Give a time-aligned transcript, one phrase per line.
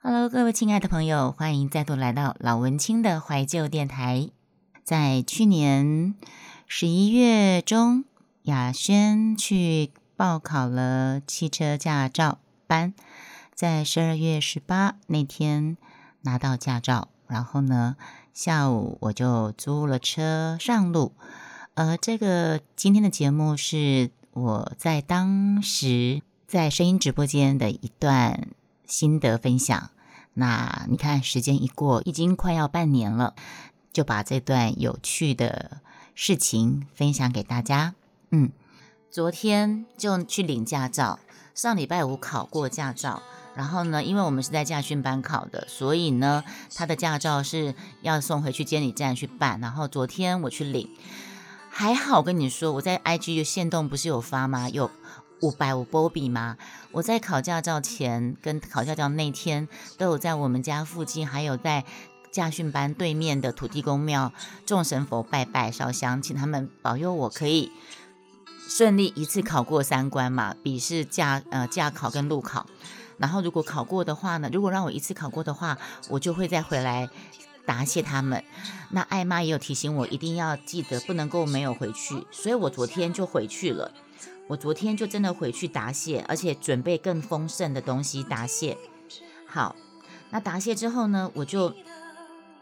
[0.00, 4.30] Hello，各位亲爱的朋友，欢迎再度来到老文青的怀旧电台。
[4.84, 6.14] 在去年
[6.68, 8.04] 十一月中，
[8.42, 12.38] 雅轩去报考了汽车驾照
[12.68, 12.94] 班，
[13.52, 15.76] 在十二月十八那天
[16.20, 17.96] 拿到驾照，然后呢，
[18.32, 21.12] 下午我就租了车上路。
[21.74, 28.48] 呃，这个今天的节目是我在当时在声音直播间的一段
[28.88, 29.90] 心得分享。
[30.34, 33.34] 那你看，时间一过，已经快要半年了，
[33.92, 35.80] 就把这段有趣的
[36.14, 37.94] 事情分享给大家。
[38.30, 38.50] 嗯，
[39.10, 41.18] 昨天就去领驾照，
[41.54, 43.22] 上礼拜五考过驾照，
[43.56, 46.44] 然后呢，因为我们是在驾训班考的，所以呢，
[46.74, 49.60] 他的驾照是要送回去监理站去办。
[49.60, 50.88] 然后昨天我去领，
[51.68, 54.68] 还好，跟你说，我在 IG 的线动不是有发吗？
[54.68, 54.90] 有。
[55.40, 56.56] 五百五波比吗？
[56.92, 61.84] 我在考驾照前跟考驾照那天，都有在我们家附近，还有在
[62.30, 64.32] 驾训班对面的土地公庙
[64.66, 67.70] 众神佛拜拜烧香，请他们保佑我可以
[68.68, 72.66] 顺利一次考过三关嘛，笔试、驾呃驾考跟路考。
[73.16, 75.78] 然后如果考过的话呢，如果让我一次考过的话，
[76.08, 77.08] 我就会再回来
[77.64, 78.44] 答谢他们。
[78.90, 83.92] 那艾妈也有提醒我，一定要记得不能够没有回去，所以我昨天就回去了。
[84.48, 88.78] 我昨天就真的回去答谢，而且准备更丰盛的东西答谢。
[89.46, 89.76] 好，
[90.30, 91.74] 那答谢之后呢，我就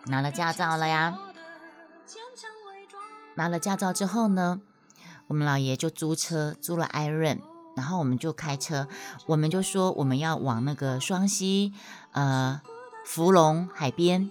[0.06, 1.18] 拿了驾照了呀。
[3.36, 4.60] 拿了驾照之后呢，
[5.28, 7.40] 我们老爷就租车，租了 Iron，
[7.76, 8.88] 然后我们就开车，
[9.26, 11.72] 我们就说我们要往那个双溪，
[12.12, 12.60] 呃，
[13.04, 14.30] 芙蓉海边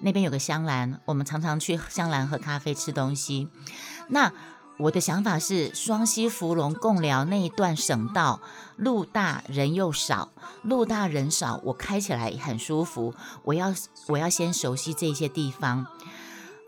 [0.00, 3.48] 那边有个香兰，我们常常去香兰喝咖啡吃东西。
[4.08, 4.32] 那
[4.80, 8.40] 我的想法是，双溪芙蓉共寮那一段省道
[8.76, 10.30] 路大人又少，
[10.62, 13.14] 路大人少，我开起来很舒服。
[13.44, 13.74] 我要
[14.08, 15.86] 我要先熟悉这些地方。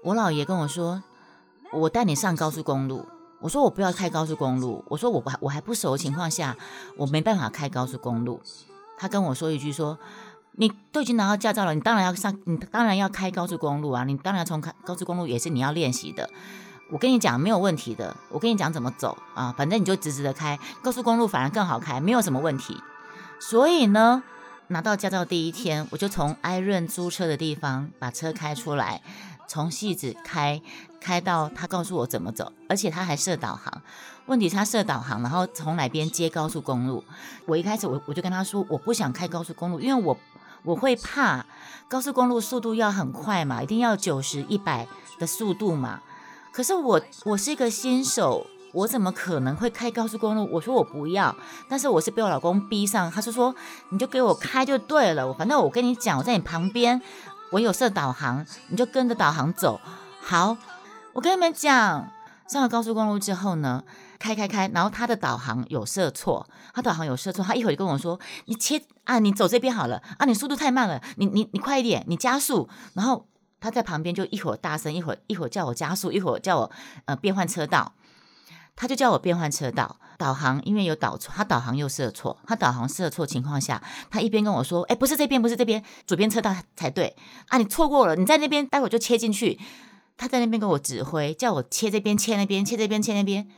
[0.05, 1.03] 我姥爷跟我说，
[1.73, 3.07] 我带你上高速公路。
[3.41, 4.85] 我说我不要开高速公路。
[4.89, 6.57] 我说我我还不熟的情况下，
[6.99, 8.43] 我没办法开高速公路。
[8.99, 9.99] 他跟我说一句说，
[10.53, 16.29] 你都已经拿到驾照了，你当然要上，你当然要开高速公路啊，你当然要从开高速公路也是你要练习的。
[16.93, 22.77] 我跟你讲没有问题的，我跟你讲怎么走啊，反正你就直直的开，高速公路反而更好开，没有什么问题。
[23.41, 24.23] 所以呢，
[24.69, 29.01] 拿到驾照第一天，我就从艾润租车的地方把车开出来，
[29.49, 30.61] 从戏子开
[31.01, 33.81] 开到他告诉我怎么走，而且他还设导航。
[34.27, 37.03] 问题他设导航，然后从哪边接高速公路。
[37.47, 40.15] 我一开始我我就跟他说，我不想开高速公路，因为我
[40.63, 41.47] 我会怕
[41.89, 44.87] 高速公路速度要很快嘛，一定要九十一百
[45.19, 46.03] 的速度嘛。
[46.53, 50.47] 可是我我是一个新手，我怎么可能会开高速公路？
[50.53, 51.35] 我说我不要，
[51.67, 53.55] 但是我是被我老公逼上，他就说
[53.89, 55.33] 你就给我开就对了。
[55.33, 57.01] 反正我跟你讲，我在你旁边，
[57.53, 59.81] 我有设导航，你就跟着导航走。
[60.21, 60.59] 好，
[61.15, 62.13] 我跟你们讲，
[62.47, 63.83] 上了高速公路之后呢，
[64.19, 73.27] 开开开，然后他的导航有设错，他导航有设错，他一会儿就跟我说，你切啊，你走这边好了啊，你速度太慢了，你你你快一点，你加速，然后。
[73.63, 76.71] 他在旁边就一会儿大声，一会儿一会儿叫我加速，一会儿叫我
[77.05, 77.93] 呃变换车道，
[78.75, 80.01] 他就叫我变换车道。
[80.19, 87.17] 导航因为有导错，他导航又设错，他导航设错情况下，他一边跟我说，哎，不是这边，不是这边，左边车道才对
[87.49, 89.59] 啊，你错过了，你在那边，待会就切进去。
[90.17, 93.49] 他在那边跟我指挥，叫我切这边，切那边，切这边，切那边。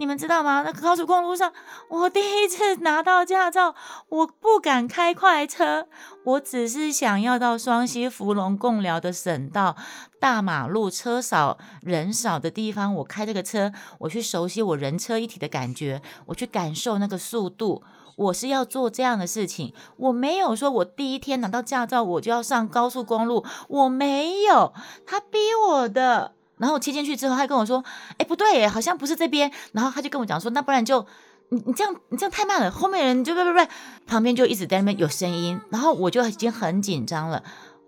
[0.00, 0.62] 你们知道吗？
[0.64, 1.52] 那高速公路上，
[1.88, 3.74] 我第一次拿到驾照，
[4.08, 5.88] 我不敢开快车，
[6.22, 9.74] 我只是想要到双溪芙蓉共寮的省道
[10.20, 17.82] 大马路车少人少的地方，我开这个车，我去熟悉我人车一体的感觉，我去感受那个速度，
[18.14, 19.74] 我是要做这样的事情。
[19.96, 24.72] 我没有说我第一天拿到驾照我就要上高速公路，我没有，
[25.04, 25.38] 他逼
[25.68, 26.37] 我的。
[26.58, 27.84] 然后切进去之后，他跟我说
[28.18, 31.06] ：“哎，不对，好像不是这边。”然后他就跟我讲说：“那不然就
[31.50, 33.60] 你你这样你这样太慢了，后面人就不不不，
[34.06, 37.42] 旁边就一直在那边有声音。”然后我就已经很紧张了，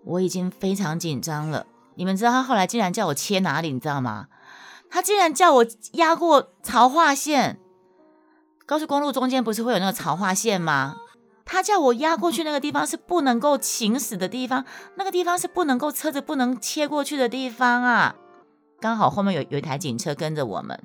[0.05, 1.65] 我已经非常紧张了。
[1.95, 3.71] 你们知道他后来竟然叫我切哪里？
[3.71, 4.27] 你知道吗？
[4.89, 7.59] 他竟然叫我压过槽化线。
[8.65, 10.95] 高速公路中间不是会有那个槽化线吗？
[11.43, 14.63] 他叫我压过去那个地方是不能够行驶的地方，
[14.95, 18.15] 那个地方是不能够车子不能切过去的地方啊。
[18.81, 20.83] 刚好后面有有一台警车跟着我们，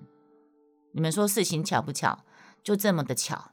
[0.92, 2.18] 你们说事情巧不巧？
[2.62, 3.52] 就这么的巧。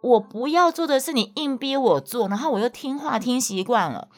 [0.00, 4.08] 我不要做的事，你硬逼我做，然后我又听话听习惯了，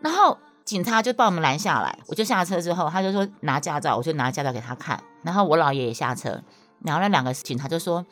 [0.00, 1.98] 然后警察就把我们拦下来。
[2.06, 5.02] 我就下车之后，他就说拿驾照，我就拿驾照给他看。
[5.22, 6.42] 然后我姥爷也下车，
[6.82, 8.06] 然后那两个警察就说：“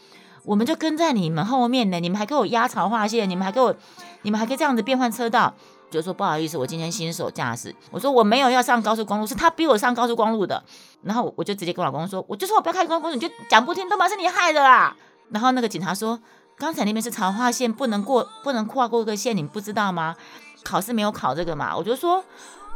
[0.45, 3.75] 我们就跟在你们后面呢，你们还给我压槽划线，你们还给我，
[4.21, 5.55] 你们还可以这样子变换车道。
[5.91, 7.75] 就说不好意思，我今天新手驾驶。
[7.91, 10.63] 我说我没有要上高速公路，是他逼我上高速公路的。
[11.03, 14.97] 然后我就直接跟老公说，我就说我不要开高速公路，你就讲不听，都嘛是你害的啦。
[15.31, 16.19] 然后那个警察说，
[16.59, 20.17] 刚才那边是槽化线，不能过，不能跨过一个线，你不知道吗？
[20.65, 21.77] 考试没有考这个嘛？
[21.77, 22.25] 我就说，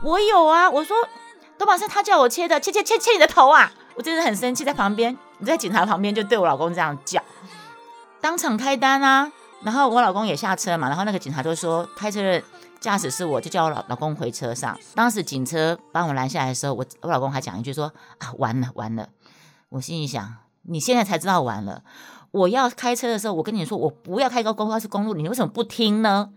[0.02, 0.70] 我有啊。
[0.70, 0.96] 我说，
[1.58, 3.72] 都嘛是他叫我切的，切切切切你的头啊！
[3.96, 7.20] 我真的很生气，在旁边，你在警察旁边就对我老公这样叫，
[8.20, 9.32] 当场开单啊。
[9.62, 12.42] 然后我老公也下车嘛，然后那个警察就说，开车的。
[12.80, 14.76] 驾驶是我，就叫我老老公回车上。
[14.94, 19.10] 当时警车把我拦下来的时候，我我老公还讲一句说啊，完了完了。
[19.68, 21.84] 我心里想，你现在才知道完了。
[22.30, 26.30] 我要开车的时候，我跟你说，我不要开高高速公路，你为什么不听呢？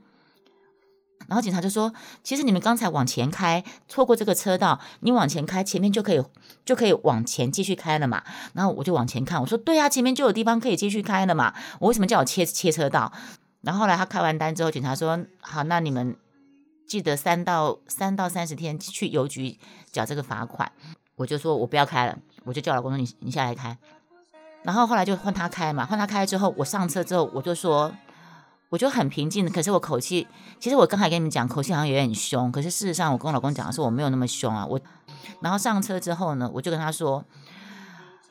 [1.28, 1.94] 然后警察就说，
[2.24, 6.22] 其实你们刚才往前开，错过这个车道，你往前开，前面就可以
[6.66, 8.22] 就可以往前继续开了嘛。
[8.54, 11.54] 然后我就往前看，我说对啊，前面就有地方可以继续开了嘛。
[11.80, 13.14] 我为什么叫我切切车道？
[13.62, 16.18] 然后后来他开完单之后，警察说好，那你们。
[16.94, 19.58] 记得三到三到三十天去邮局
[19.92, 20.72] 缴这个罚款，
[21.16, 23.76] 我就说我不要开了，我就叫老公说你你下来开，
[24.62, 27.92] 然后后来就换他开嘛，换他开之后，我上车之后我就说
[28.70, 30.28] 我就很平静，可是我口气，
[30.60, 34.80] 其实我刚才跟你们讲口气好像有点凶，可是事实上我跟我老公讲的是我没有那么凶啊，我
[35.40, 37.26] 然后上车之后呢，我就跟他说，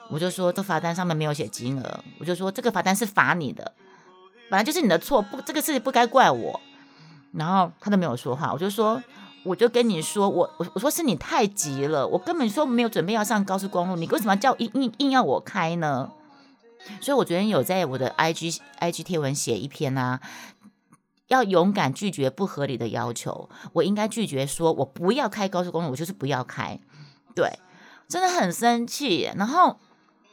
[0.09, 3.73] 我就说这罚单上面没有写金额，我就说这个罚单是罚你的，
[4.49, 6.61] 本来就是你的错，不这个事情不该怪我。
[7.33, 9.03] 然后他都没有说话，我就说，
[9.43, 16.11] 我就跟你说，我我我说是你太急了，我根本说没有准备要上高速公路，你为什么叫硬硬硬要我开呢？
[17.01, 20.21] 所以我昨天有在我的 I G I G 贴文写一篇啊，
[21.29, 26.79] 要勇敢拒绝不合理的要求，我应该拒绝说我不要开高速公路，我就是不要开，
[27.35, 27.59] 对，
[28.09, 29.79] 真的很生气，然后。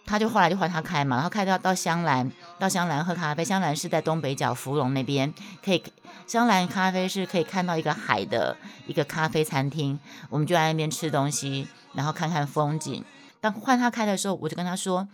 [0.10, 3.46] 他就后来就换他开嘛，然后开到到香兰，到香兰喝咖啡。
[3.46, 5.32] 香兰是在东北角芙蓉那边，
[5.64, 5.84] 可以
[6.26, 8.58] 香兰咖啡是可以看到一个海的
[8.88, 10.00] 一个咖啡餐厅。
[10.32, 13.06] 我们就在那边吃东西，然后看看风景。
[13.40, 15.08] 当换他开的时候，我就跟他说：“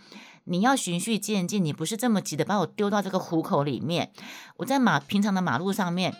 [0.44, 4.10] 你要循序渐进，你不是这么急的把我丢到这个虎口里面。
[4.56, 6.16] 我在马平常的马路上面，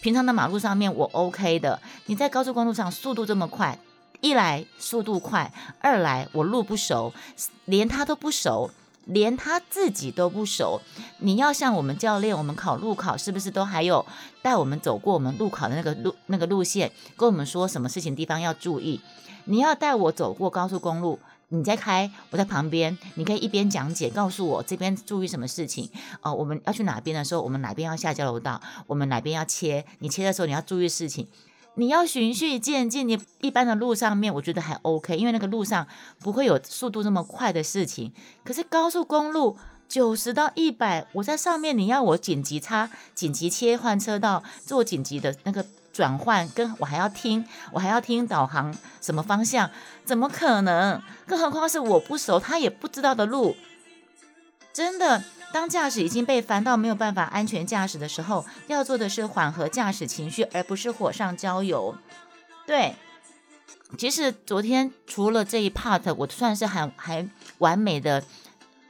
[0.00, 1.80] 平常的马路上面我 OK 的。
[2.06, 3.76] 你在高速公路上速度这么快。”
[4.24, 7.12] 一来速度快，二来我路不熟，
[7.66, 8.70] 连他都不熟，
[9.04, 10.80] 连他自己都不熟。
[11.18, 14.06] 你要像我们教练，我们考路考是不是都还有
[14.40, 18.98] 带我们走过我们路考的那个路那个路线，跟我们说什么事情地方要注意？
[19.44, 21.18] 你要带我走过高速公路，
[21.50, 25.90] 你在开，我在旁边，你可以一边讲解，告诉我这边注意什么事情
[26.22, 26.32] 哦。
[26.32, 31.28] 我们要去哪边的时候，我们哪边要下交流道，我们哪边要切，你切的时候你要注意事情。
[31.76, 35.86] 你要循序渐进，你一般的路上面，我觉得还 OK，因为那个路上
[36.20, 38.12] 不会有速度这么快的事情。
[38.44, 39.56] 可是高速公路
[39.88, 49.68] 九十到一百，我在上面，你要我紧急插、紧急切换车道，做紧急的那个转换，跟我还要听，我还要听导航什么方向，
[50.04, 51.02] 怎么可能？
[51.26, 53.56] 更何况是我不熟，他也不知道的路，
[54.72, 55.24] 真的。
[55.54, 61.94] 当驾驶已经被烦到没有办法安全驾驶的时候，要做的是缓和驾驶情绪，而不是火上浇油。
[62.66, 62.96] 对，
[63.96, 68.24] 其实昨天除了这一 part，我算是还还完美的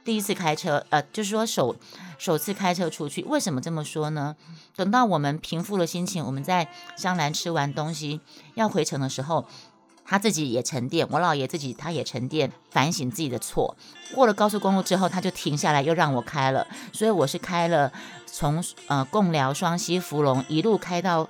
[0.03, 1.75] 第一次开车，呃，就是说首
[2.17, 3.21] 首次开车出去。
[3.25, 4.35] 为什么这么说呢？
[4.75, 6.67] 等到我们平复了心情，我们在
[6.97, 8.21] 香兰吃完东西
[8.55, 9.45] 要回程的时候。
[10.05, 13.75] 他自己也沉淀，我姥爷自己他也沉淀，反省自己的错。
[14.13, 16.65] 过了高速公路之后，他就停下来，又让我开了。
[16.93, 17.91] 所以我是开了
[18.27, 21.27] 从呃贡寮、双溪、芙蓉一路开到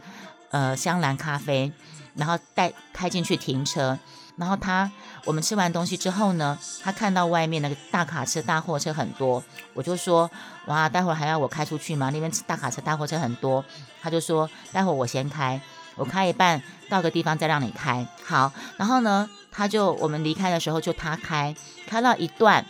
[0.52, 1.72] 呃香兰咖啡，
[2.16, 3.98] 然后带开进去停车。
[4.38, 4.92] 然后他
[5.24, 9.42] 我们吃完东西之后呢，他看到外面那个大卡车、大货车很多，
[9.74, 10.30] 我就说
[10.66, 12.10] 哇，待会儿还要我开出去吗？
[12.10, 13.64] 那边大卡车、大货车很多。
[14.02, 15.60] 他就说待会儿我先开。
[15.96, 18.52] 我开一半，到个地方再让你开好。
[18.78, 21.56] 然后呢，他就我们离开的时候就他开，
[21.88, 22.66] 开到一段，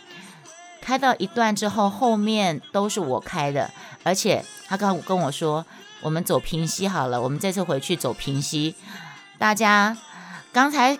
[0.80, 3.70] 开到一段之后，后面都是我开的。
[4.04, 5.66] 而且他刚跟我说，
[6.00, 8.76] 我们走平溪好了，我们这次回去走平溪。
[9.38, 9.96] 大家
[10.52, 10.96] 刚才，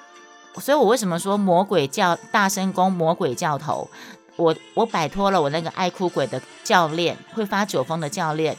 [0.56, 3.88] 所以我为什么说魔鬼教大声公魔鬼教头？
[4.34, 8.56] 我我摆脱了我那个爱哭鬼的教练，会发酒疯的教练，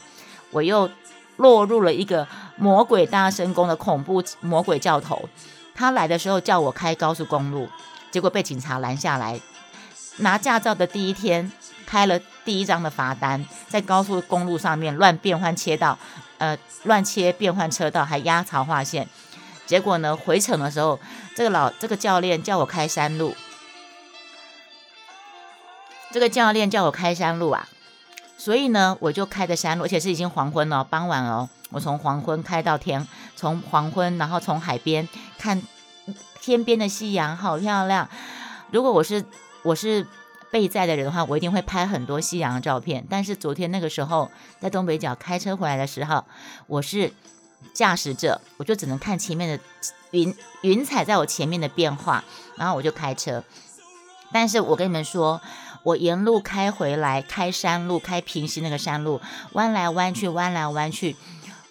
[0.50, 0.90] 我又
[1.36, 2.26] 落入了一个。
[2.58, 5.28] 魔鬼大声公的恐怖魔鬼教头，
[5.74, 7.68] 他来的时候叫我开高速公路，
[8.10, 9.40] 结果被警察拦下来。
[10.18, 11.52] 拿驾照的第一天，
[11.86, 15.96] 开了第一张的罚单，在高速公路上面乱变换切道，
[16.38, 19.08] 呃，乱切变换车道，还压槽划线。
[19.64, 20.98] 结果呢，回程的时候，
[21.36, 23.36] 这个老这个教练叫我开山路，
[26.10, 27.68] 这个教练叫我开山路啊。
[28.36, 31.48] 所以呢，我就开的山路，而且是已经黄昏了，傍晚了。
[31.70, 33.06] 我从黄昏开到天，
[33.36, 35.08] 从黄昏，然后从海边
[35.38, 35.62] 看
[36.40, 38.08] 天边的夕阳，好漂亮。
[38.70, 39.24] 如果我是
[39.62, 40.06] 我是
[40.50, 43.06] 备载的人的话，我一定会拍很多夕阳的照片。
[43.08, 46.24] 但是昨天那个时候在东北角开车回来的时候，
[46.66, 47.12] 我是
[47.72, 49.64] 驾驶者，我就只能看前面的
[50.12, 52.24] 云云彩在我前面的变化，
[52.56, 53.44] 然后我就开车。
[54.32, 55.40] 但是我跟你们说。
[55.84, 59.20] 我沿路开回来，开山路，开平行那个山路，
[59.52, 61.16] 弯来弯去，弯来弯去。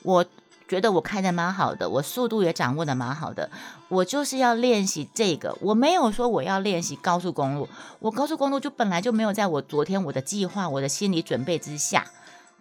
[0.07, 0.25] 我
[0.69, 3.49] 觉得我开的蛮好的，我速度也掌握的蛮好的。
[3.89, 7.67] 我就是要练习这个，我没有说我要练习高速公路。
[7.99, 12.05] 我高速公路就本来就没有在我昨天我的计划、我的心理准备之下，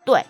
[0.05, 0.25] 对。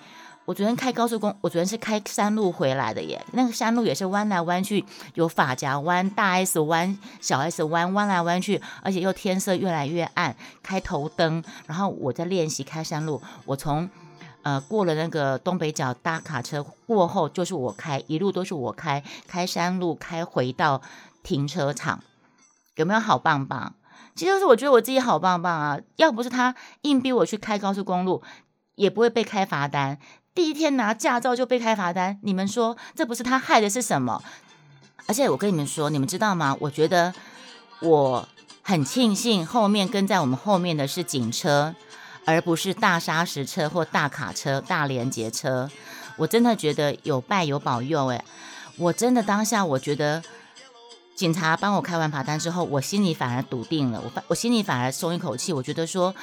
[0.45, 3.25] 我昨天开高速公，我昨天是开山路回来的耶。
[3.33, 11.43] 那个山路也是弯来弯去，有发夹弯、大 S 弯、小 S 弯，弯来弯去，而且又天色越来越暗，开头灯。
[11.67, 13.91] 然后我在练习开山路，我从
[14.47, 20.81] 呃过了那个东北角搭卡车过后，就是我开，一路都是我开，开山路开回到
[21.25, 22.05] 停车场，
[22.76, 23.75] 有没有好棒棒？
[24.15, 25.81] 其实是我觉得我自己好棒棒啊！
[25.97, 28.23] 要不是他硬逼我去开高速公路，
[28.76, 29.99] 也不会被开罚单。
[30.33, 34.23] 第一天拿驾照就被开罚单，你们说这不是他害的是什么？
[35.07, 36.57] 而且我跟你们说，你们知道吗？
[36.61, 37.12] 我觉得
[37.81, 38.29] 我
[38.62, 41.75] 很庆幸后面跟在我们后面的是警车，
[42.26, 45.71] 而不是大砂石车或大卡车、大连接车。
[46.18, 48.23] 我真的觉得有拜有保佑诶，
[48.76, 50.23] 我真的当下我觉得
[51.14, 56.14] 警察帮我开完罚单之后，我心里反而笃定了，我我心里反而松一口气，我觉得说。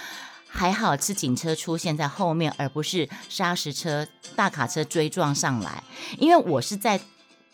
[0.56, 5.84] 还好是警车出现在后面，而不是砂石车、大卡车追撞上来。
[6.20, 7.02] 因为我是在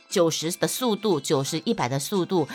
[0.09, 2.45] 九十的速度、九十一百的速度，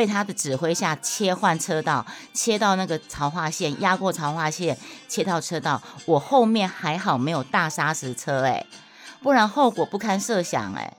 [0.00, 5.82] 被他的指挥下切换车道，切到那个潮化线，压过潮化线，切到车道。
[6.06, 8.64] 我后面还好没有大砂石车，哎，
[9.22, 10.96] 不然后果不堪设想，哎，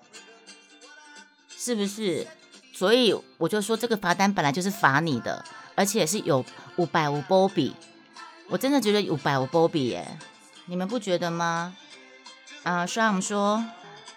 [1.50, 2.28] 是不是？
[2.72, 5.44] 所以我就说，这个罚单本来就是罚你的，
[5.74, 7.76] 而且是有五百五波比。
[8.50, 10.20] 我真的觉得五百五波比耶，
[10.68, 11.76] 你们不觉得吗？
[12.62, 13.66] 啊，双阳说，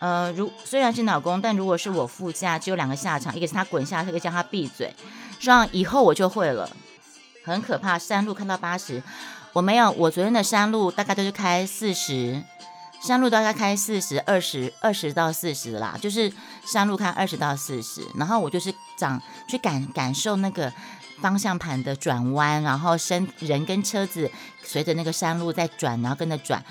[0.04, 4.94] 呃，如虽然是老公，但如果是我副驾，只有两个下场，一个是他滚下，一个叫他闭嘴。
[5.40, 6.68] 让以后我就会了，
[7.42, 7.99] 很可怕。
[7.99, 9.02] 山路看到八十，
[9.54, 12.42] 我没有，我昨天的山路大概都是开四十，
[13.02, 16.30] 山路大概开四十二十二十到四十啦，就是
[16.66, 19.18] 山路开二十到四十，然后我就是长
[19.49, 20.70] 去感感受那个。
[21.20, 24.28] 方向盘的转弯，然后身人跟车子
[24.64, 26.62] 随着那个山路在转，然后跟着转。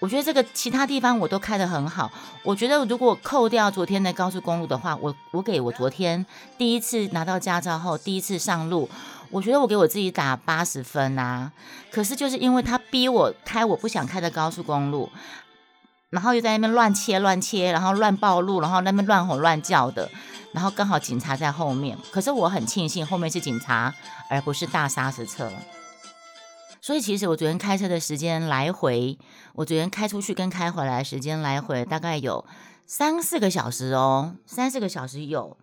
[0.00, 2.10] 我觉得这个其他地方我都开得很好。
[2.42, 6.24] 我觉得如果扣掉昨天的高速公路的话，我我给我昨天
[6.58, 8.88] 第一次拿到驾照后第一次上路，
[9.30, 11.52] 我觉得我给我自己打八十分啊。
[11.90, 15.10] 可是就是因为他逼我开我不想开的高速公路，
[16.08, 20.08] 然后又在那边乱切乱切，然后乱暴路，然后那边乱吼乱叫的。
[20.52, 23.94] 然后刚好警察在后面，可是我很庆幸后面是警察，
[24.28, 25.48] 而不是大沙石车。
[26.80, 29.18] 所以其实我昨天开车的时间来回，
[29.54, 32.44] 我昨天开出去跟开回来时间来回大概有
[32.86, 35.56] 三四个小时哦，三四个小时有。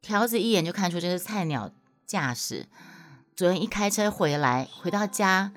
[0.00, 1.70] 条子一眼就看出这是菜鸟
[2.06, 2.66] 驾驶。
[3.34, 5.52] 昨天一开车回来，回到家，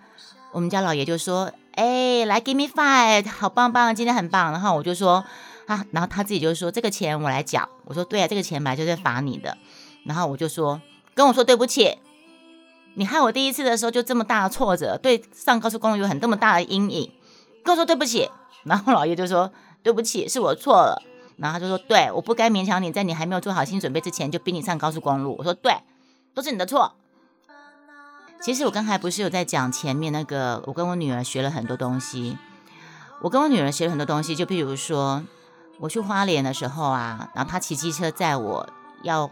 [0.51, 5.25] 我们家老爷就说：“哎，来 give me five，好棒棒，今天很棒。”然后我就说。
[5.67, 9.57] 啊，然后他自己就说这个钱我来缴，我说对啊，这个钱本来就是罚你的，
[10.03, 10.79] 然后我就说
[11.15, 11.97] 跟我说对不起，
[12.95, 17.11] 你害我第一次的时候就这么大的挫折，对上高速公路有很这么大的阴影，
[17.63, 18.29] 跟我说对不起，
[18.63, 19.51] 然后老爷就说
[19.83, 21.01] 对不起是我错了，
[21.37, 25.75] 然后他就说对，我不该勉强你在你还没有做好心理准备之前就逼你上高速公路，我说对，
[26.33, 26.93] 都是你的错。
[28.41, 32.37] 其实我刚才不是有在讲前面那个，我跟我女儿学了很多东西，
[33.21, 35.23] 我跟我女儿学了很多东西，就譬如说。
[35.77, 38.65] 我去花莲的时候啊，然后他骑机车载我
[39.03, 39.29] 要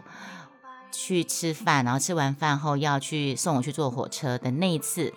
[0.96, 5.12] 去吃饭，然后吃完饭后要去送我去坐火车的那一次，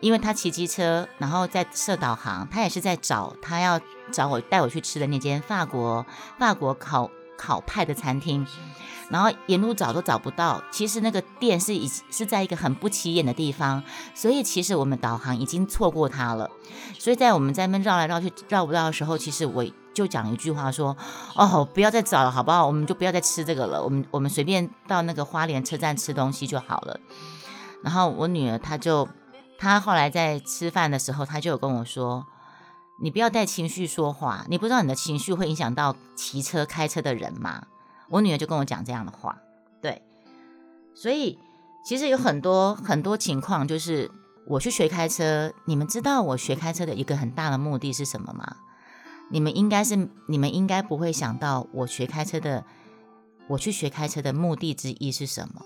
[0.00, 3.80] 因为他骑机车，然后在设导航，他也是在找他要
[4.12, 6.04] 找我带我去吃的那间法国
[6.38, 8.46] 法国烤烤派的餐厅。
[9.08, 13.80] 然后沿路找都找不到，其实那个店是已是在一个很不起眼的地方，
[14.16, 16.50] 所以其实我们导航已经错过它了。
[16.98, 19.64] 所以在我们在那绕来绕去绕不到的时候，其实我
[19.96, 20.94] 就讲一句话说
[21.34, 22.66] ：“哦，不要再找了，好不好？
[22.66, 27.00] 我们就不要再吃这个了，我们我们随便到那个花莲车站吃东西就好了。”
[27.82, 29.08] 然后我女儿她就
[29.58, 32.26] 她后来在吃饭的时候，她就有跟我说
[33.00, 37.62] ：“你不要带情绪说话，你不知道你的情绪会影响到骑车开车的人吗？”
[38.10, 39.38] 我女儿就跟我讲这样的话，
[39.80, 40.02] 对，
[40.94, 41.38] 所以
[41.86, 44.10] 其实有很多很多情况，就是
[44.46, 48.56] 我去学开车，你们知道我学开车的一个很大的目的是什么吗？
[49.30, 52.64] 你们应该是，你们应该不会想到我学开车的，
[53.48, 55.64] 我去学开车的目的之一是什么？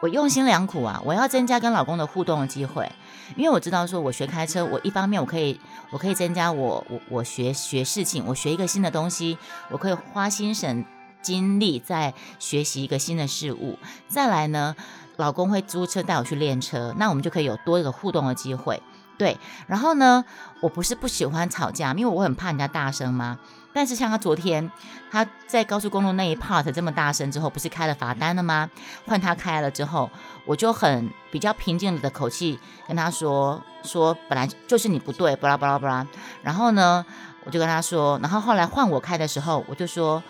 [0.00, 1.02] 我用心良苦啊！
[1.04, 2.90] 我要增加跟老公的互动的机会，
[3.36, 9.36] 因为我知道说，我学开车，我一方面我可以，我可以增加我我我学学事情，我学一个新的东西，
[9.70, 10.86] 我可以花心神
[11.20, 13.78] 精力在学习一个新的事物。
[14.08, 14.74] 再来呢，
[15.16, 18.82] 老公会租车带我去练车，那我们就可以有多一个互动的机会。
[19.20, 20.24] 对，然后呢，
[20.62, 23.38] 我不是不喜欢吵架，因为我很怕人家大声嘛。
[23.74, 24.72] 但是像他昨天，
[25.10, 28.70] 他在高速公路那一 part 这么大声之后，不是开了罚单了吗？
[29.06, 30.10] 换他开了之后，
[30.46, 32.58] 我就很比较平静的口气
[32.88, 36.06] 跟他说说，本来就是你不对，巴拉巴拉巴拉。
[36.42, 37.04] 然后呢，
[37.44, 40.22] 我就跟他说，然后后来换我开的时候，我就说，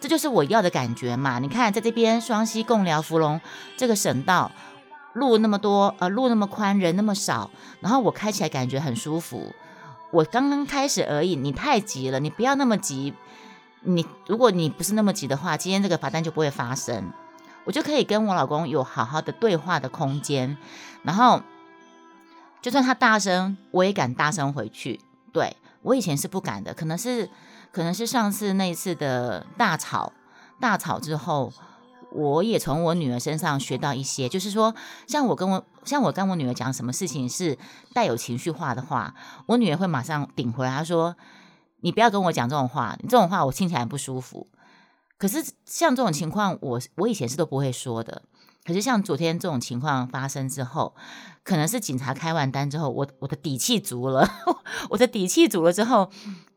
[0.00, 1.38] 这就是我要的感觉嘛。
[1.38, 3.40] 你看，在这边双溪共寮芙蓉
[3.78, 4.52] 这个省道，
[5.14, 9.52] 路那么多，呃，路那么宽，人那么少，然后我开起来感觉很舒服。
[10.10, 13.14] 我刚刚开始而已，你太急了，你不要那么急。
[13.80, 17.12] 你如果你不是那么急的话，今天这个罚单就不会发生，
[17.64, 20.56] 我就可以跟我老公有好好的对话的空间。
[21.02, 21.42] 然后，
[22.60, 25.00] 就算他大声，我也敢大声回去。
[25.32, 27.28] 对我以前是不敢的，可能是
[27.70, 30.12] 可能是上次那一次的大吵
[30.58, 31.52] 大吵之后。
[32.14, 34.74] 我也从我女儿身上学到一些，就是说，
[35.06, 37.58] 像我跟我像我跟我女儿讲什么事情是
[37.92, 39.14] 带有情绪化的话，
[39.46, 41.16] 我女儿会马上顶回来，她说
[41.82, 44.46] ：“你不要跟我讲这种话，这种话我听起来不舒服。”
[45.18, 48.22] 可是像这种情况，我我以前是都不会说的。
[48.64, 50.94] 可是像昨天这种情况发生之后，
[51.42, 54.28] 可能是警察开完单之后，我我的底气足了，
[54.90, 56.10] 我的底气足了之后，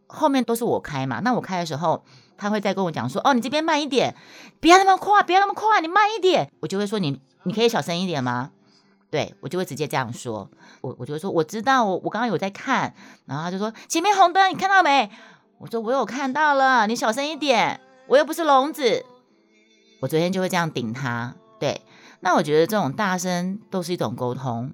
[0.06, 1.20] 后面都是我开嘛。
[1.22, 2.04] 那我开的时候。
[2.38, 4.16] 他会再跟我讲说：“哦，你这边慢一点，
[4.60, 8.52] 不要那么快，不要那么快，你慢一点。”我就会说：“你你可以小声一点吗？”
[9.10, 10.50] 对我就会直接这样说。
[10.82, 12.94] 我我就会说：“我知道，我我刚刚有在看。”
[13.26, 15.10] 然后他就说：“前面红灯，你看到没？”
[15.60, 19.06] 我说：“我有看到了，你小声一点，我又不是聋子。”
[20.02, 21.36] 我昨天就会这样顶他。
[21.60, 21.82] 对，
[22.20, 24.74] 那我觉得这种大声都是一种沟通，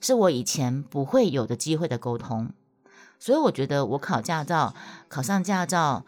[0.00, 2.50] 是我以前不会有的机会的沟通。
[3.18, 4.74] 所以我觉得我考驾照，
[5.08, 6.04] 考上驾照。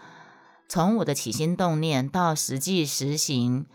[0.68, 3.66] 从我的起心动念到实际实行，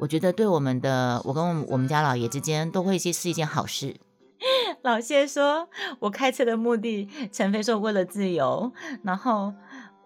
[0.00, 3.96] 我觉得对我们的我跟我们家老爷之间都会是是一件好事。
[4.82, 5.68] 老谢说
[6.00, 8.72] ：“我开车的目的，陈飞说为了自由。”
[9.04, 9.54] 然后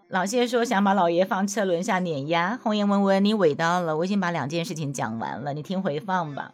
[0.09, 6.53] 老谢说：“想把老爷放车轮下碾压。”红颜文文，你尾到了，我已经把两件事情讲完了，你听回放吧。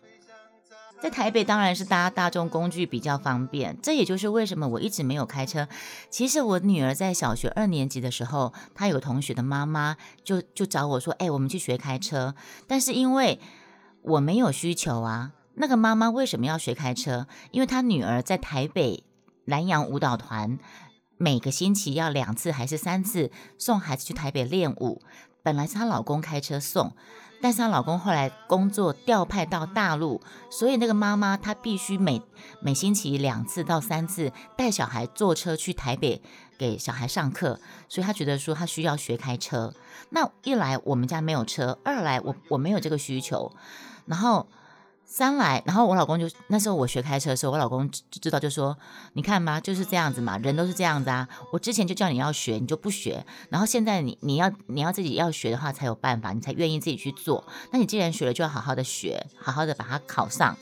[1.03, 5.67] 在台北当然是搭大众工具比较方便，这也就是为什么我一直没有开车。
[6.09, 12.37] 其实我女儿在小学二年级的时候，她有同学的妈妈就就找我说：“哎，我们去学开车。”
[12.69, 13.41] 但是因为
[14.03, 17.27] 我没有需求啊，那个妈妈为什么要学开车？
[17.51, 19.03] 因为她女儿在台北
[19.47, 20.57] 南洋舞蹈团，
[21.17, 25.03] 每个星期要两次还是三次送孩子去台北练舞，
[25.43, 26.93] 本来是她老公开车送。
[27.41, 32.23] 但是她老公后来工作调派到大陆，所以那个妈妈她必须每
[32.61, 36.23] 每星期两次到三次带小孩坐车去台北
[36.57, 39.75] 给小孩上课，所以她觉得说她需要学开车。
[40.11, 43.53] 那一来我们家没有车，二来我我没有这个需求，
[44.07, 44.47] 然后。
[45.15, 48.75] 三来，然后我老公就那时候我学开车的时候，我老公就知道就说，
[49.13, 51.29] 你看吧，就是这样子嘛，人都是这样子啊。
[51.53, 57.45] 我之前就叫你要学，你就不学，然后现在你你要你要自己要学的话才有办法，你才愿意自己去做。
[57.73, 60.57] 那你既然学了，就要好好的学，好好的把它考上。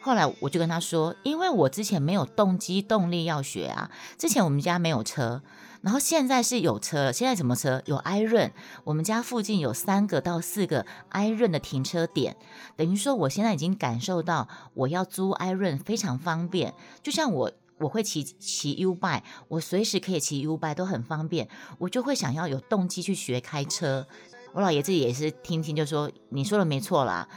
[0.00, 3.88] 后来我就跟他说，因为我之前没有动机动力要学啊，
[4.18, 5.40] 之前我们家没有车。
[5.82, 7.82] 然后现在是有车了，现在什么车？
[7.86, 8.52] 有 i 润，
[8.84, 12.36] 我们家附近有三个到四个 i 润的停车点，
[12.76, 16.72] 等于说我现在已经感受到我要租 i 润非常方便。
[17.02, 24.06] 就像我我会骑骑 U bike，我随时可以骑 U bike 都很方便，我就会想要有动机去学开车。
[24.52, 27.28] 我老爷自己也是听听就说，你说的没错啦。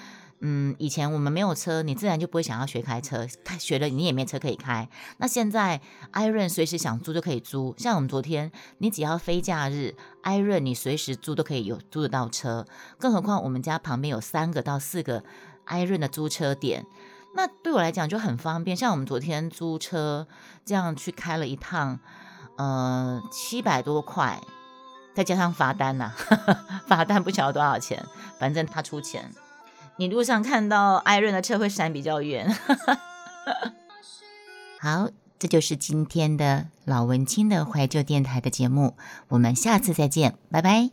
[0.47, 3.25] 嗯，以前我们没有车，你自然就不会想要学开车。
[3.57, 4.87] 学了，你也没车可以开。
[5.17, 5.81] 那现在
[6.11, 7.73] ，i 润随时想租就可以租。
[7.79, 12.67] 像我们昨天，你只要非假日，i 润你随时租都可以有租得到车。
[12.99, 15.23] 更何况我们家旁边有三个到四个
[15.63, 16.85] i 润的租车点，
[17.33, 18.77] 那对我来讲就很方便。
[18.77, 20.27] 像我们昨天租车
[20.63, 21.97] 这样去开了一趟，
[22.57, 24.39] 呃，七百多块，
[25.15, 26.11] 再加上罚单呐，
[26.85, 28.05] 罚单不晓得多少钱，
[28.37, 29.33] 反正他出钱。
[29.97, 32.49] 你路上看到艾润的车会闪比较远。
[34.79, 38.95] 好，这就是今天的老文青的怀旧电台的节目，
[39.29, 40.91] 我们下次再见，拜拜。